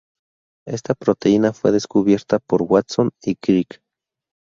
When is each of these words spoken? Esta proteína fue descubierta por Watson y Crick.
Esta 0.67 0.95
proteína 0.95 1.53
fue 1.53 1.71
descubierta 1.71 2.39
por 2.39 2.63
Watson 2.63 3.11
y 3.21 3.35
Crick. 3.35 3.83